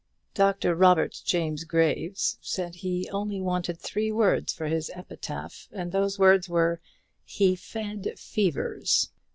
Dr. 0.33 0.73
Robert 0.73 1.21
James 1.25 1.63
Graves 1.63 2.39
said 2.41 2.73
he 2.73 3.07
only 3.11 3.39
wanted 3.39 3.77
three 3.79 4.11
words 4.11 4.51
for 4.51 4.65
his 4.65 4.89
epitaph, 4.95 5.67
and 5.71 5.91
those 5.91 6.17
words 6.17 6.49
were, 6.49 6.81
'HE 7.25 7.55
FED 7.57 8.15
FEVERS.' 8.17 9.11